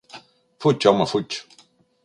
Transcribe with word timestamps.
Fuig, 0.65 0.87
home, 0.93 1.07
fuig! 1.13 1.39